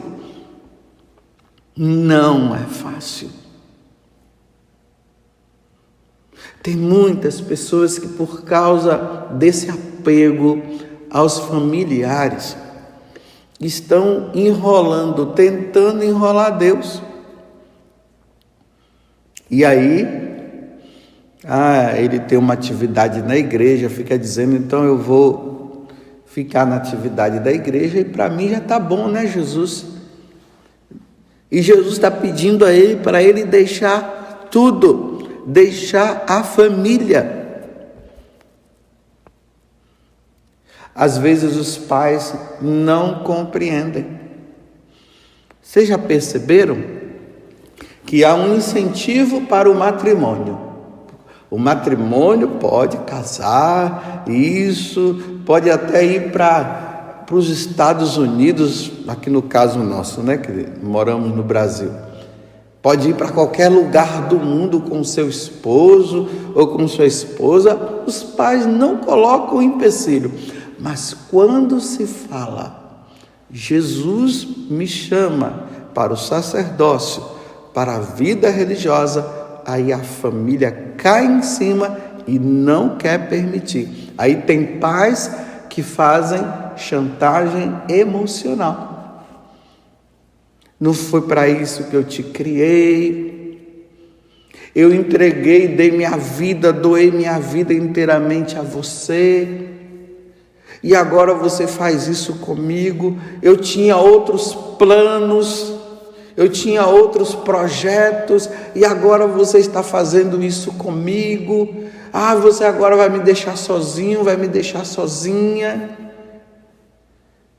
Não 1.77 2.53
é 2.53 2.65
fácil. 2.65 3.31
Tem 6.61 6.75
muitas 6.75 7.41
pessoas 7.41 7.97
que, 7.97 8.09
por 8.09 8.43
causa 8.43 9.29
desse 9.31 9.71
apego 9.71 10.61
aos 11.09 11.39
familiares, 11.39 12.57
estão 13.61 14.33
enrolando, 14.35 15.27
tentando 15.27 16.03
enrolar 16.03 16.59
Deus. 16.59 17.01
E 19.49 19.65
aí 19.65 20.34
ah, 21.47 21.93
ele 21.97 22.21
tem 22.21 22.39
uma 22.39 22.55
atividade 22.55 23.21
na 23.23 23.37
igreja, 23.37 23.91
fica 23.91 24.19
dizendo, 24.19 24.57
então 24.57 24.83
eu 24.83 24.97
vou 24.97 25.87
ficar 26.25 26.65
na 26.65 26.77
atividade 26.77 27.39
da 27.39 27.53
igreja 27.53 28.01
e 28.01 28.05
para 28.05 28.31
mim 28.31 28.49
já 28.49 28.59
está 28.59 28.79
bom, 28.79 29.09
né, 29.09 29.27
Jesus? 29.27 29.87
E 31.51 31.61
Jesus 31.61 31.93
está 31.93 32.11
pedindo 32.11 32.65
a 32.65 32.73
ele 32.73 32.97
para 32.97 33.23
ele 33.23 33.45
deixar 33.45 34.49
tudo, 34.51 35.29
deixar 35.47 36.25
a 36.27 36.43
família. 36.43 37.45
Às 40.95 41.19
vezes 41.19 41.57
os 41.57 41.77
pais 41.77 42.35
não 42.61 43.23
compreendem. 43.23 44.19
Vocês 45.61 45.89
já 45.89 45.99
perceberam 45.99 46.83
que 48.07 48.25
há 48.25 48.35
um 48.35 48.57
incentivo 48.57 49.43
para 49.43 49.71
o 49.71 49.75
matrimônio? 49.75 50.74
O 51.55 51.59
matrimônio 51.59 52.49
pode 52.59 52.97
casar, 53.07 54.25
isso, 54.27 55.23
pode 55.47 55.71
até 55.71 56.05
ir 56.05 56.33
para 56.33 57.25
os 57.31 57.49
Estados 57.49 58.17
Unidos, 58.17 58.91
aqui 59.07 59.31
no 59.31 59.41
caso 59.41 59.79
nosso, 59.79 60.21
né, 60.21 60.37
que 60.37 60.67
moramos 60.83 61.31
no 61.31 61.45
Brasil. 61.45 61.93
Pode 62.83 63.09
ir 63.09 63.15
para 63.15 63.31
qualquer 63.31 63.69
lugar 63.69 64.27
do 64.27 64.37
mundo 64.37 64.81
com 64.81 65.05
seu 65.05 65.29
esposo 65.29 66.29
ou 66.57 66.67
com 66.77 66.89
sua 66.89 67.07
esposa, 67.07 67.79
os 68.05 68.25
pais 68.25 68.67
não 68.67 68.97
colocam 68.97 69.63
empecilho. 69.63 70.33
Mas 70.81 71.15
quando 71.31 71.81
se 71.81 72.05
fala, 72.05 72.99
Jesus 73.49 74.45
me 74.69 74.89
chama 74.89 75.67
para 75.95 76.13
o 76.13 76.17
sacerdócio, 76.17 77.23
para 77.73 77.95
a 77.95 78.01
vida 78.01 78.51
religiosa, 78.51 79.44
aí 79.67 79.93
a 79.93 79.99
família 79.99 80.95
cai 80.97 81.27
em 81.27 81.43
cima 81.43 81.97
e 82.27 82.39
não 82.39 82.97
quer 82.97 83.29
permitir. 83.29 84.13
Aí 84.17 84.37
tem 84.37 84.79
pais 84.79 85.31
que 85.69 85.83
fazem 85.83 86.41
chantagem 86.77 87.75
emocional. 87.89 88.95
Não 90.79 90.93
foi 90.93 91.23
para 91.23 91.49
isso 91.49 91.85
que 91.85 91.95
eu 91.95 92.05
te 92.05 92.23
criei. 92.23 93.87
Eu 94.75 94.93
entreguei, 94.93 95.69
dei 95.69 95.91
minha 95.91 96.17
vida, 96.17 96.73
doei 96.73 97.11
minha 97.11 97.39
vida 97.39 97.73
inteiramente 97.73 98.59
a 98.59 98.63
você. 98.63 99.69
E 100.83 100.95
agora 100.95 101.33
você 101.33 101.67
faz 101.67 102.09
isso 102.09 102.35
comigo. 102.35 103.17
Eu 103.41 103.57
tinha 103.57 103.97
outros 103.97 104.55
planos, 104.79 105.74
eu 106.37 106.49
tinha 106.49 106.87
outros 106.87 107.35
projetos, 107.35 108.49
e 108.75 108.85
agora 108.85 109.27
você 109.27 109.59
está 109.59 109.83
fazendo 109.83 110.43
isso 110.43 110.73
comigo. 110.73 111.85
Ah, 112.13 112.35
você 112.35 112.65
agora 112.65 112.97
vai 112.97 113.09
me 113.09 113.21
deixar 113.21 113.57
sozinho, 113.57 114.25
vai 114.25 114.37
me 114.37 114.49
deixar 114.49 114.85
sozinha. 114.85 115.97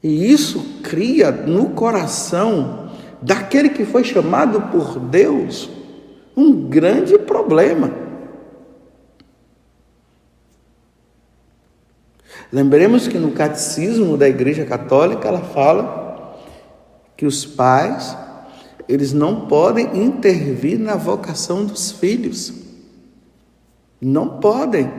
E 0.03 0.31
isso 0.31 0.81
cria 0.83 1.31
no 1.31 1.69
coração 1.69 2.91
daquele 3.21 3.69
que 3.69 3.85
foi 3.85 4.03
chamado 4.03 4.61
por 4.63 4.99
Deus 4.99 5.69
um 6.35 6.53
grande 6.67 7.17
problema. 7.17 7.91
Lembremos 12.51 13.07
que 13.07 13.17
no 13.17 13.31
catecismo 13.31 14.17
da 14.17 14.29
Igreja 14.29 14.65
Católica 14.65 15.27
ela 15.27 15.41
fala 15.41 16.37
que 17.17 17.25
os 17.25 17.45
pais 17.45 18.15
eles 18.87 19.13
não 19.13 19.47
podem 19.47 20.03
intervir 20.03 20.79
na 20.79 20.95
vocação 20.95 21.65
dos 21.65 21.91
filhos. 21.91 22.53
Não 23.99 24.39
podem. 24.39 24.91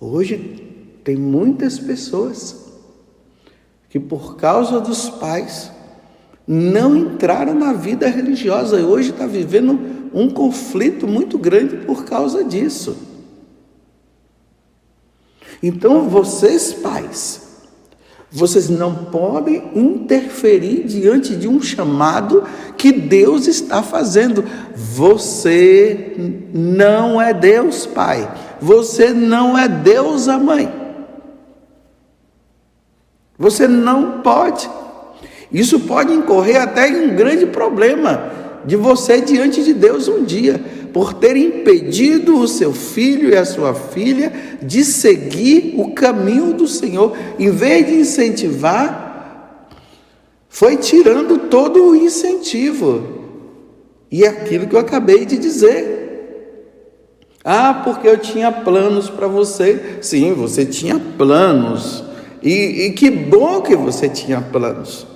Hoje 0.00 0.98
tem 1.04 1.16
muitas 1.16 1.78
pessoas 1.78 2.72
que, 3.88 4.00
por 4.00 4.36
causa 4.36 4.80
dos 4.80 5.08
pais, 5.08 5.70
não 6.46 6.96
entraram 6.96 7.54
na 7.54 7.72
vida 7.72 8.08
religiosa 8.08 8.80
e 8.80 8.84
hoje 8.84 9.10
está 9.10 9.26
vivendo 9.26 9.78
um 10.12 10.28
conflito 10.28 11.06
muito 11.06 11.38
grande 11.38 11.76
por 11.78 12.04
causa 12.04 12.44
disso. 12.44 12.96
Então, 15.62 16.08
vocês, 16.08 16.74
pais, 16.74 17.43
vocês 18.36 18.68
não 18.68 18.92
podem 18.96 19.62
interferir 19.76 20.82
diante 20.82 21.36
de 21.36 21.46
um 21.46 21.62
chamado 21.62 22.42
que 22.76 22.90
Deus 22.90 23.46
está 23.46 23.80
fazendo. 23.80 24.44
Você 24.74 26.16
não 26.52 27.22
é 27.22 27.32
Deus, 27.32 27.86
Pai. 27.86 28.28
Você 28.60 29.10
não 29.10 29.56
é 29.56 29.68
Deus, 29.68 30.26
a 30.26 30.36
mãe. 30.36 30.68
Você 33.38 33.68
não 33.68 34.20
pode. 34.20 34.68
Isso 35.52 35.78
pode 35.78 36.12
incorrer 36.12 36.60
até 36.60 36.88
em 36.88 37.12
um 37.12 37.14
grande 37.14 37.46
problema 37.46 38.32
de 38.64 38.74
você 38.74 39.20
diante 39.20 39.62
de 39.62 39.72
Deus 39.72 40.08
um 40.08 40.24
dia 40.24 40.60
por 40.94 41.12
ter 41.12 41.36
impedido 41.36 42.38
o 42.38 42.46
seu 42.46 42.72
filho 42.72 43.30
e 43.30 43.36
a 43.36 43.44
sua 43.44 43.74
filha 43.74 44.32
de 44.62 44.84
seguir 44.84 45.74
o 45.76 45.92
caminho 45.92 46.54
do 46.54 46.68
Senhor, 46.68 47.16
em 47.36 47.50
vez 47.50 47.84
de 47.84 47.94
incentivar, 47.94 49.68
foi 50.48 50.76
tirando 50.76 51.50
todo 51.50 51.82
o 51.82 51.96
incentivo. 51.96 53.24
E 54.08 54.22
é 54.22 54.28
aquilo 54.28 54.68
que 54.68 54.76
eu 54.76 54.78
acabei 54.78 55.26
de 55.26 55.36
dizer. 55.36 56.60
Ah, 57.44 57.82
porque 57.84 58.06
eu 58.06 58.16
tinha 58.16 58.52
planos 58.52 59.10
para 59.10 59.26
você. 59.26 59.98
Sim, 60.00 60.32
você 60.32 60.64
tinha 60.64 60.96
planos. 61.18 62.04
E, 62.40 62.86
e 62.86 62.92
que 62.92 63.10
bom 63.10 63.60
que 63.62 63.74
você 63.74 64.08
tinha 64.08 64.40
planos. 64.40 65.08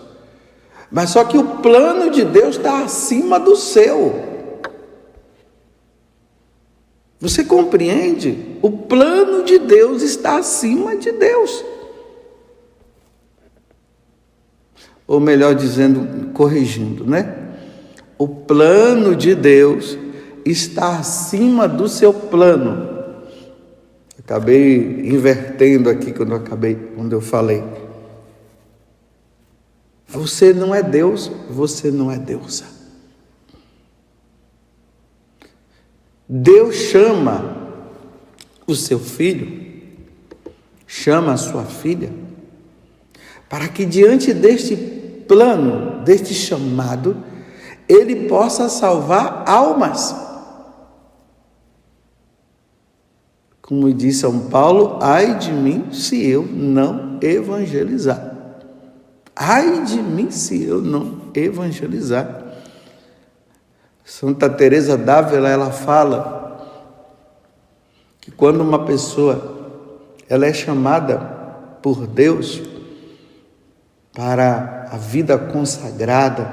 Mas 0.91 1.11
só 1.11 1.23
que 1.23 1.39
o 1.39 1.45
plano 1.45 2.11
de 2.11 2.25
Deus 2.25 2.57
está 2.57 2.83
acima 2.83 3.39
do 3.39 3.55
seu. 3.55 4.38
Você 7.21 7.45
compreende? 7.45 8.57
O 8.63 8.71
plano 8.71 9.45
de 9.45 9.59
Deus 9.59 10.03
está 10.03 10.39
acima 10.39 10.97
de 10.97 11.11
Deus. 11.11 11.65
Ou 15.07 15.19
melhor 15.19 15.55
dizendo, 15.55 16.33
corrigindo, 16.33 17.05
né? 17.05 17.57
O 18.17 18.29
plano 18.29 19.17
de 19.17 19.35
Deus 19.35 19.99
está 20.45 20.99
acima 20.99 21.67
do 21.67 21.89
seu 21.89 22.13
plano. 22.13 22.89
Acabei 24.19 25.09
invertendo 25.09 25.89
aqui 25.89 26.13
quando 26.13 26.33
eu 26.33 26.37
acabei, 26.37 26.75
quando 26.95 27.13
eu 27.13 27.21
falei. 27.21 27.65
Você 30.07 30.53
não 30.53 30.75
é 30.75 30.83
Deus, 30.83 31.31
você 31.51 31.91
não 31.91 32.11
é 32.11 32.19
deusa. 32.19 32.78
Deus 36.29 36.75
chama 36.75 37.57
o 38.67 38.75
seu 38.75 38.99
filho, 38.99 39.67
chama 40.87 41.33
a 41.33 41.37
sua 41.39 41.65
filha, 41.65 42.13
para 43.49 43.67
que 43.69 43.87
diante 43.87 44.35
deste 44.35 44.77
plano, 45.27 46.05
deste 46.05 46.35
chamado, 46.35 47.17
ele 47.89 48.29
possa 48.29 48.69
salvar 48.69 49.45
almas. 49.47 50.15
Como 53.63 53.93
diz 53.93 54.19
São 54.19 54.49
Paulo, 54.49 54.99
ai 55.01 55.39
de 55.39 55.51
mim 55.51 55.93
se 55.93 56.27
eu 56.27 56.43
não 56.43 57.19
evangelizar. 57.23 58.37
Ai 59.35 59.85
de 59.85 60.03
mim 60.03 60.31
se 60.31 60.65
eu 60.65 60.83
não 60.83 61.23
evangelizar. 61.35 62.48
Santa 64.09 64.49
Teresa 64.49 64.97
d'Ávila 64.97 65.51
ela 65.51 65.71
fala 65.71 66.67
que 68.19 68.31
quando 68.31 68.63
uma 68.63 68.87
pessoa 68.87 69.59
ela 70.27 70.47
é 70.47 70.53
chamada 70.53 71.19
por 71.83 72.07
Deus 72.07 72.63
para 74.15 74.89
a 74.91 74.97
vida 74.97 75.37
consagrada, 75.37 76.51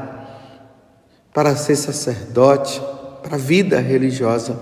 para 1.33 1.55
ser 1.55 1.77
sacerdote, 1.77 2.81
para 3.23 3.35
a 3.35 3.39
vida 3.39 3.79
religiosa, 3.79 4.59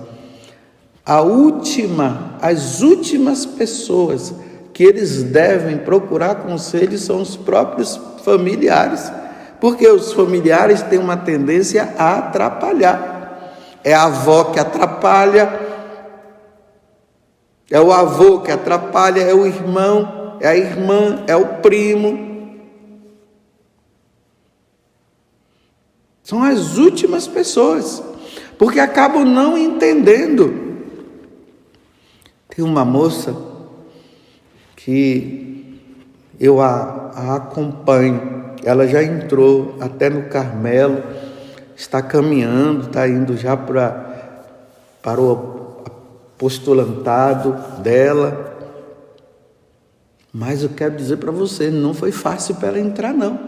a 1.03 1.19
última, 1.19 2.37
as 2.43 2.81
últimas 2.81 3.43
pessoas 3.43 4.35
que 4.71 4.83
eles 4.83 5.23
devem 5.23 5.79
procurar 5.79 6.35
conselho 6.35 6.97
são 6.99 7.23
os 7.23 7.35
próprios 7.35 7.99
familiares 8.23 9.11
porque 9.63 9.87
os 9.87 10.11
familiares 10.11 10.81
têm 10.81 10.99
uma 10.99 11.15
tendência 11.15 11.95
a 11.97 12.17
atrapalhar. 12.17 13.79
É 13.81 13.93
a 13.93 14.03
avó 14.03 14.43
que 14.51 14.59
atrapalha, 14.59 15.57
é 17.71 17.79
o 17.79 17.89
avô 17.93 18.41
que 18.41 18.51
atrapalha, 18.51 19.21
é 19.21 19.33
o 19.33 19.45
irmão, 19.45 20.37
é 20.41 20.49
a 20.49 20.57
irmã, 20.57 21.23
é 21.27 21.35
o 21.37 21.61
primo. 21.61 22.59
São 26.23 26.43
as 26.43 26.77
últimas 26.77 27.25
pessoas, 27.25 28.03
porque 28.57 28.81
acabam 28.81 29.23
não 29.23 29.57
entendendo. 29.57 30.83
Tem 32.49 32.65
uma 32.65 32.83
moça 32.83 33.33
que 34.75 35.52
eu 36.39 36.61
a, 36.61 37.11
a 37.15 37.35
acompanho, 37.35 38.55
ela 38.63 38.87
já 38.87 39.03
entrou 39.03 39.77
até 39.79 40.09
no 40.09 40.23
Carmelo, 40.23 41.03
está 41.75 42.01
caminhando, 42.01 42.87
está 42.87 43.07
indo 43.07 43.35
já 43.37 43.55
para, 43.57 44.43
para 45.01 45.21
o 45.21 45.83
apostolantado 45.85 47.81
dela. 47.81 48.51
Mas 50.31 50.63
eu 50.63 50.69
quero 50.69 50.95
dizer 50.95 51.17
para 51.17 51.31
você, 51.31 51.69
não 51.69 51.93
foi 51.93 52.11
fácil 52.11 52.55
para 52.55 52.69
ela 52.69 52.79
entrar, 52.79 53.13
não. 53.13 53.39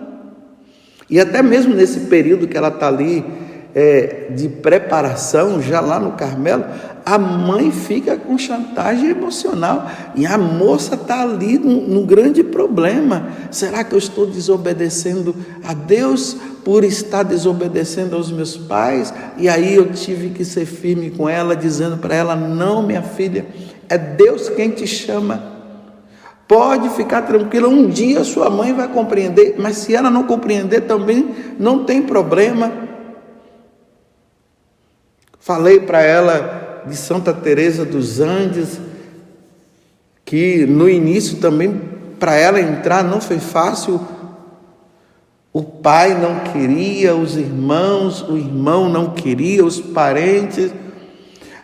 E 1.09 1.19
até 1.19 1.41
mesmo 1.41 1.73
nesse 1.73 2.01
período 2.01 2.47
que 2.47 2.57
ela 2.57 2.69
está 2.69 2.87
ali 2.87 3.44
é, 3.75 4.27
de 4.29 4.47
preparação, 4.47 5.61
já 5.61 5.81
lá 5.81 5.99
no 5.99 6.13
Carmelo, 6.13 6.63
a 7.05 7.19
mãe 7.19 7.71
fica 7.71 8.15
com 8.15 8.37
chantagem 8.37 9.09
emocional 9.09 9.91
e 10.15 10.25
a 10.25 10.37
moça 10.37 10.95
está 10.95 11.21
ali 11.21 11.59
num, 11.59 12.05
grande 12.05 12.41
problema. 12.41 13.27
Será 13.51 13.83
que 13.83 13.93
eu 13.93 13.99
estou 13.99 14.25
desobedecendo 14.25 15.35
a 15.63 15.73
Deus 15.73 16.37
por 16.63 16.85
estar 16.85 17.23
desobedecendo 17.23 18.15
aos 18.15 18.31
meus 18.31 18.55
pais? 18.55 19.13
E 19.37 19.49
aí 19.49 19.75
eu 19.75 19.91
tive 19.91 20.29
que 20.29 20.45
ser 20.45 20.65
firme 20.65 21.11
com 21.11 21.27
ela, 21.27 21.55
dizendo 21.55 21.97
para 21.97 22.15
ela: 22.15 22.35
Não, 22.35 22.81
minha 22.81 23.03
filha, 23.03 23.45
é 23.89 23.97
Deus 23.97 24.47
quem 24.49 24.71
te 24.71 24.87
chama. 24.87 25.53
Pode 26.47 26.89
ficar 26.91 27.23
tranquila, 27.23 27.67
um 27.67 27.89
dia 27.89 28.23
sua 28.23 28.49
mãe 28.49 28.71
vai 28.71 28.87
compreender, 28.87 29.55
mas 29.57 29.77
se 29.77 29.95
ela 29.95 30.09
não 30.09 30.23
compreender 30.23 30.81
também, 30.81 31.35
não 31.59 31.83
tem 31.83 32.03
problema. 32.03 32.94
Falei 35.45 35.79
para 35.79 36.01
ela 36.01 36.81
de 36.87 36.95
Santa 36.97 37.31
Teresa 37.31 37.85
dos 37.85 38.19
Andes, 38.19 38.79
que 40.25 40.65
no 40.65 40.89
início 40.89 41.37
também 41.37 41.81
para 42.19 42.33
ela 42.33 42.59
entrar 42.59 43.03
não 43.03 43.21
foi 43.21 43.37
fácil. 43.37 44.01
O 45.53 45.61
pai 45.61 46.19
não 46.19 46.51
queria, 46.51 47.15
os 47.15 47.37
irmãos, 47.37 48.23
o 48.23 48.35
irmão 48.35 48.89
não 48.89 49.13
queria, 49.13 49.63
os 49.63 49.79
parentes, 49.79 50.73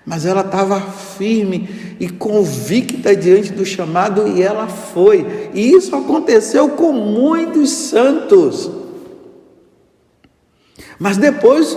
mas 0.05 0.27
ela 0.27 0.41
estava 0.41 0.79
firme 0.79 1.97
e 1.99 2.07
convicta 2.07 3.15
diante 3.15 3.51
do 3.51 3.65
chamado 3.65 4.27
e 4.27 4.43
ela 4.43 4.67
foi. 4.67 5.49
E 5.55 5.71
isso 5.71 5.95
aconteceu 5.95 6.69
com 6.69 6.91
muitos 6.91 7.71
santos. 7.71 8.69
Mas 10.99 11.17
depois 11.17 11.75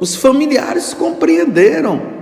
os 0.00 0.16
familiares 0.16 0.92
compreenderam. 0.94 2.14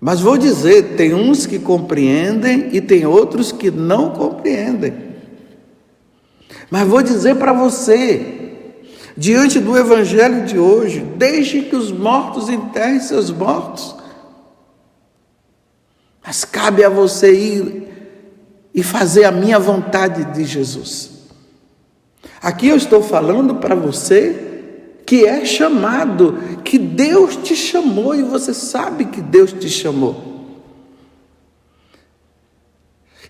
Mas 0.00 0.20
vou 0.20 0.36
dizer, 0.36 0.96
tem 0.96 1.14
uns 1.14 1.46
que 1.46 1.58
compreendem 1.58 2.68
e 2.72 2.80
tem 2.80 3.06
outros 3.06 3.50
que 3.50 3.70
não 3.70 4.10
compreendem. 4.10 5.14
Mas 6.70 6.86
vou 6.86 7.02
dizer 7.02 7.36
para 7.36 7.52
você, 7.52 8.52
diante 9.16 9.58
do 9.58 9.78
evangelho 9.78 10.44
de 10.44 10.58
hoje, 10.58 11.00
deixe 11.00 11.62
que 11.62 11.76
os 11.76 11.90
mortos 11.90 12.48
enterrem 12.48 13.00
seus 13.00 13.30
mortos. 13.30 13.96
Mas 16.24 16.44
cabe 16.44 16.84
a 16.84 16.88
você 16.88 17.32
ir 17.32 17.88
e 18.74 18.82
fazer 18.82 19.24
a 19.24 19.30
minha 19.30 19.58
vontade 19.58 20.24
de 20.32 20.44
Jesus. 20.44 21.10
Aqui 22.42 22.68
eu 22.68 22.76
estou 22.76 23.02
falando 23.02 23.54
para 23.54 23.74
você 23.74 24.43
que 25.06 25.26
é 25.26 25.44
chamado, 25.44 26.38
que 26.64 26.78
Deus 26.78 27.36
te 27.36 27.54
chamou 27.54 28.14
e 28.14 28.22
você 28.22 28.54
sabe 28.54 29.04
que 29.04 29.20
Deus 29.20 29.52
te 29.52 29.68
chamou. 29.68 30.32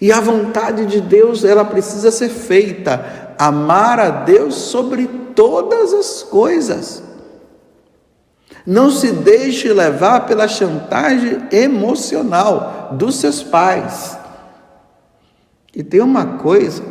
E 0.00 0.12
a 0.12 0.20
vontade 0.20 0.86
de 0.86 1.00
Deus, 1.00 1.44
ela 1.44 1.64
precisa 1.64 2.10
ser 2.10 2.28
feita. 2.28 3.34
Amar 3.38 3.98
a 3.98 4.10
Deus 4.10 4.54
sobre 4.54 5.08
todas 5.34 5.92
as 5.92 6.22
coisas. 6.22 7.02
Não 8.66 8.90
se 8.90 9.12
deixe 9.12 9.72
levar 9.72 10.26
pela 10.26 10.48
chantagem 10.48 11.48
emocional 11.50 12.90
dos 12.92 13.16
seus 13.16 13.42
pais. 13.42 14.16
E 15.74 15.82
tem 15.82 16.00
uma 16.00 16.38
coisa, 16.38 16.82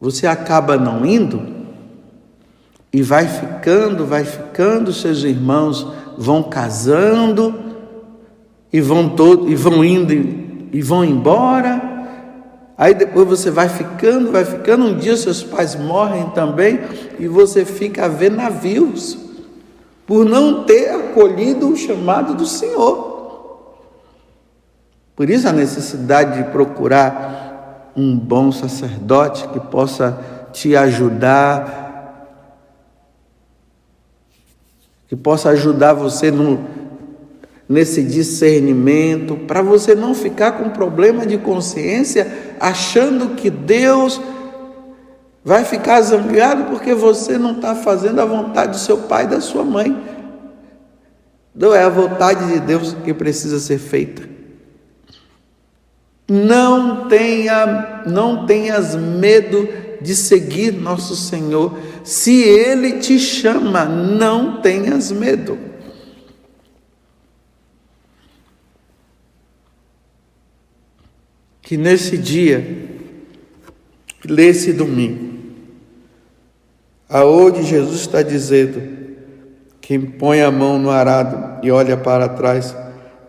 você 0.00 0.26
acaba 0.26 0.76
não 0.76 1.06
indo 1.06 1.63
e 2.94 3.02
vai 3.02 3.26
ficando, 3.26 4.06
vai 4.06 4.24
ficando, 4.24 4.92
seus 4.92 5.24
irmãos 5.24 5.84
vão 6.16 6.44
casando 6.44 7.52
e 8.72 8.80
vão 8.80 9.08
todo, 9.08 9.50
e 9.50 9.56
vão 9.56 9.84
indo 9.84 10.12
e 10.72 10.80
vão 10.80 11.04
embora. 11.04 11.82
Aí 12.78 12.94
depois 12.94 13.26
você 13.26 13.50
vai 13.50 13.68
ficando, 13.68 14.30
vai 14.30 14.44
ficando, 14.44 14.84
um 14.84 14.96
dia 14.96 15.16
seus 15.16 15.42
pais 15.42 15.74
morrem 15.74 16.30
também 16.36 16.78
e 17.18 17.26
você 17.26 17.64
fica 17.64 18.04
a 18.04 18.08
ver 18.08 18.30
navios 18.30 19.18
por 20.06 20.24
não 20.24 20.62
ter 20.62 20.90
acolhido 20.90 21.68
o 21.68 21.76
chamado 21.76 22.32
do 22.32 22.46
Senhor. 22.46 23.74
Por 25.16 25.28
isso 25.28 25.48
a 25.48 25.52
necessidade 25.52 26.44
de 26.44 26.50
procurar 26.50 27.90
um 27.96 28.16
bom 28.16 28.52
sacerdote 28.52 29.48
que 29.48 29.58
possa 29.58 30.16
te 30.52 30.76
ajudar 30.76 31.83
que 35.14 35.16
possa 35.16 35.50
ajudar 35.50 35.92
você 35.92 36.28
no, 36.28 36.58
nesse 37.68 38.02
discernimento, 38.02 39.36
para 39.36 39.62
você 39.62 39.94
não 39.94 40.12
ficar 40.12 40.52
com 40.52 40.70
problema 40.70 41.24
de 41.24 41.38
consciência, 41.38 42.56
achando 42.58 43.36
que 43.36 43.48
Deus 43.48 44.20
vai 45.44 45.64
ficar 45.64 46.00
zangado 46.00 46.64
porque 46.64 46.94
você 46.94 47.38
não 47.38 47.52
está 47.52 47.76
fazendo 47.76 48.20
a 48.20 48.24
vontade 48.24 48.72
do 48.72 48.78
seu 48.78 48.98
pai 48.98 49.24
e 49.24 49.28
da 49.28 49.40
sua 49.40 49.62
mãe. 49.62 49.96
Não 51.54 51.72
é 51.72 51.84
a 51.84 51.88
vontade 51.88 52.52
de 52.52 52.58
Deus 52.58 52.96
que 53.04 53.14
precisa 53.14 53.60
ser 53.60 53.78
feita. 53.78 54.28
Não 56.28 57.06
tenha, 57.06 58.02
não 58.04 58.46
tenhas 58.46 58.96
medo 58.96 59.68
de 60.00 60.16
seguir 60.16 60.72
nosso 60.72 61.14
Senhor. 61.14 61.78
Se 62.04 62.42
Ele 62.42 62.98
te 62.98 63.18
chama, 63.18 63.86
não 63.86 64.60
tenhas 64.60 65.10
medo. 65.10 65.58
Que 71.62 71.78
nesse 71.78 72.18
dia, 72.18 72.62
nesse 74.28 74.70
domingo, 74.70 75.34
aonde 77.08 77.62
Jesus 77.62 78.02
está 78.02 78.20
dizendo, 78.20 78.82
quem 79.80 79.98
põe 79.98 80.42
a 80.42 80.50
mão 80.50 80.78
no 80.78 80.90
arado 80.90 81.64
e 81.66 81.70
olha 81.70 81.96
para 81.96 82.28
trás 82.28 82.76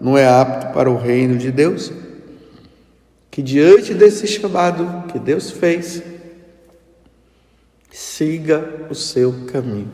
não 0.02 0.18
é 0.18 0.28
apto 0.28 0.74
para 0.74 0.92
o 0.92 0.98
reino 0.98 1.38
de 1.38 1.50
Deus. 1.50 1.94
Que 3.32 3.42
diante 3.42 3.94
desse 3.94 4.28
chamado 4.28 5.06
que 5.08 5.18
Deus 5.18 5.50
fez, 5.52 6.04
siga 7.96 8.88
o 8.90 8.94
seu 8.94 9.46
caminho. 9.46 9.90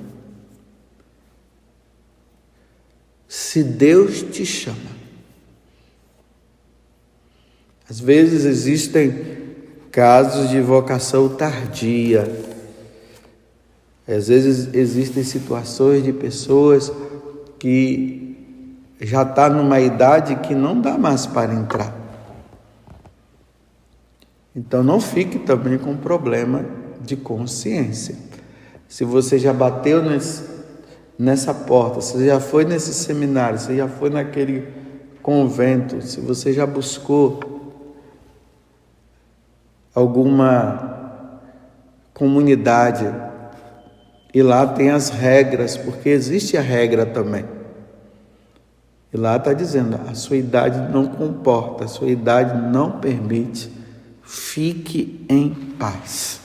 Se 3.27 3.63
Deus 3.63 4.23
te 4.23 4.43
chama, 4.43 4.89
às 7.87 7.99
vezes 7.99 8.45
existem 8.45 9.13
casos 9.91 10.49
de 10.49 10.59
vocação 10.59 11.29
tardia, 11.29 12.23
às 14.07 14.29
vezes 14.29 14.73
existem 14.73 15.23
situações 15.23 16.03
de 16.03 16.11
pessoas 16.11 16.91
que 17.59 18.35
já 18.99 19.21
está 19.21 19.47
numa 19.47 19.79
idade 19.79 20.37
que 20.37 20.55
não 20.55 20.81
dá 20.81 20.97
mais 20.97 21.27
para 21.27 21.53
entrar. 21.53 21.95
Então 24.55 24.83
não 24.83 24.99
fique 24.99 25.37
também 25.37 25.77
com 25.77 25.95
problema 25.95 26.80
de 27.03 27.15
consciência. 27.15 28.15
Se 28.91 29.03
você 29.05 29.39
já 29.39 29.53
bateu 29.53 30.03
nesse, 30.03 30.43
nessa 31.17 31.53
porta, 31.53 32.01
se 32.01 32.25
já 32.25 32.39
foi 32.39 32.65
nesse 32.65 32.93
seminário, 32.93 33.57
se 33.57 33.77
já 33.77 33.87
foi 33.87 34.09
naquele 34.09 34.67
convento, 35.21 36.01
se 36.01 36.19
você 36.19 36.51
já 36.51 36.65
buscou 36.65 37.39
alguma 39.95 41.21
comunidade 42.13 43.05
e 44.33 44.43
lá 44.43 44.67
tem 44.67 44.89
as 44.89 45.09
regras, 45.09 45.77
porque 45.77 46.09
existe 46.09 46.57
a 46.57 46.61
regra 46.61 47.05
também. 47.05 47.45
E 49.13 49.17
lá 49.17 49.37
está 49.37 49.53
dizendo: 49.53 49.99
a 50.09 50.13
sua 50.15 50.35
idade 50.37 50.91
não 50.91 51.07
comporta, 51.07 51.85
a 51.85 51.87
sua 51.87 52.09
idade 52.09 52.69
não 52.71 52.99
permite, 52.99 53.71
fique 54.21 55.25
em 55.29 55.49
paz 55.49 56.40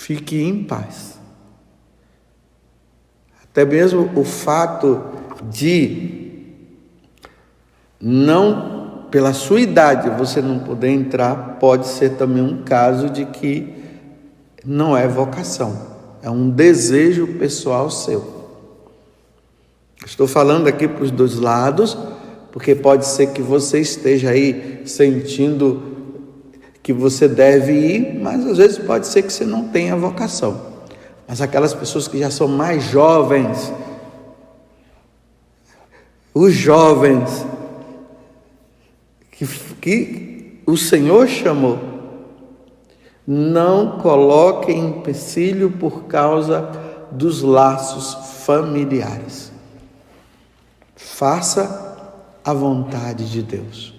fique 0.00 0.40
em 0.40 0.64
paz. 0.64 1.18
Até 3.44 3.66
mesmo 3.66 4.10
o 4.16 4.24
fato 4.24 5.02
de 5.50 6.46
não, 8.00 9.06
pela 9.10 9.34
sua 9.34 9.60
idade, 9.60 10.08
você 10.08 10.40
não 10.40 10.60
poder 10.60 10.88
entrar, 10.88 11.58
pode 11.60 11.86
ser 11.86 12.16
também 12.16 12.42
um 12.42 12.62
caso 12.62 13.10
de 13.10 13.26
que 13.26 13.74
não 14.64 14.96
é 14.96 15.06
vocação, 15.06 15.78
é 16.22 16.30
um 16.30 16.48
desejo 16.48 17.26
pessoal 17.38 17.90
seu. 17.90 18.48
Estou 20.06 20.26
falando 20.26 20.66
aqui 20.66 20.88
para 20.88 21.04
os 21.04 21.10
dois 21.10 21.34
lados, 21.34 21.96
porque 22.50 22.74
pode 22.74 23.06
ser 23.06 23.32
que 23.32 23.42
você 23.42 23.80
esteja 23.80 24.30
aí 24.30 24.80
sentindo 24.86 25.89
que 26.82 26.92
você 26.92 27.28
deve 27.28 27.72
ir, 27.72 28.18
mas 28.20 28.46
às 28.46 28.58
vezes 28.58 28.78
pode 28.78 29.06
ser 29.06 29.22
que 29.22 29.32
você 29.32 29.44
não 29.44 29.68
tenha 29.68 29.96
vocação. 29.96 30.68
Mas 31.28 31.40
aquelas 31.40 31.74
pessoas 31.74 32.08
que 32.08 32.18
já 32.18 32.30
são 32.30 32.48
mais 32.48 32.84
jovens, 32.84 33.72
os 36.34 36.52
jovens 36.54 37.46
que, 39.30 39.46
que 39.80 40.62
o 40.66 40.76
Senhor 40.76 41.28
chamou, 41.28 41.78
não 43.26 43.98
coloquem 43.98 44.86
empecilho 44.86 45.70
por 45.70 46.04
causa 46.04 46.70
dos 47.10 47.42
laços 47.42 48.44
familiares. 48.44 49.52
Faça 50.96 51.96
a 52.44 52.52
vontade 52.52 53.30
de 53.30 53.42
Deus. 53.42 53.89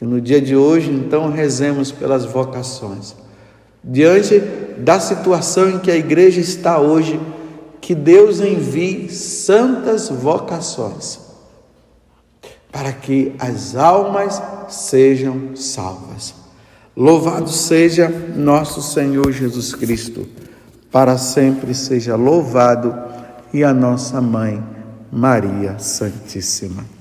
Que 0.00 0.06
no 0.06 0.18
dia 0.18 0.40
de 0.40 0.56
hoje, 0.56 0.90
então, 0.90 1.30
rezemos 1.30 1.92
pelas 1.92 2.24
vocações. 2.24 3.14
Diante 3.84 4.38
da 4.78 4.98
situação 4.98 5.68
em 5.68 5.78
que 5.78 5.90
a 5.90 5.94
igreja 5.94 6.40
está 6.40 6.80
hoje, 6.80 7.20
que 7.82 7.94
Deus 7.94 8.40
envie 8.40 9.10
santas 9.10 10.08
vocações 10.08 11.20
para 12.72 12.94
que 12.94 13.34
as 13.38 13.76
almas 13.76 14.42
sejam 14.70 15.54
salvas. 15.54 16.32
Louvado 16.96 17.50
seja 17.50 18.08
nosso 18.08 18.80
Senhor 18.80 19.30
Jesus 19.30 19.74
Cristo, 19.74 20.26
para 20.90 21.18
sempre 21.18 21.74
seja 21.74 22.16
louvado, 22.16 22.96
e 23.52 23.62
a 23.62 23.74
nossa 23.74 24.18
mãe, 24.18 24.64
Maria 25.12 25.78
Santíssima. 25.78 26.99